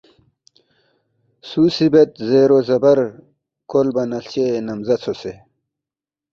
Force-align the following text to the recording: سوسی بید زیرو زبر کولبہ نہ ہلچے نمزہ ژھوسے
سوسی 1.49 1.87
بید 1.93 2.11
زیرو 2.27 2.59
زبر 2.67 2.99
کولبہ 3.69 4.03
نہ 4.09 4.17
ہلچے 4.19 4.45
نمزہ 4.67 4.95
ژھوسے 5.01 5.33